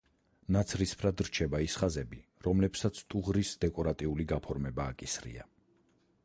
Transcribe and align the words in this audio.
ნაცრისფრად 0.53 1.19
რჩება 1.27 1.59
ის 1.65 1.75
ხაზები, 1.81 2.21
რომლებსაც 2.47 3.03
ტუღრის 3.15 3.53
დეკორატიული 3.67 4.27
გაფორმება 4.33 4.89
აკისრია. 4.95 5.47